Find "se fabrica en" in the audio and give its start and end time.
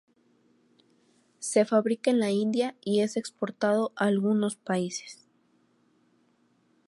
1.37-2.19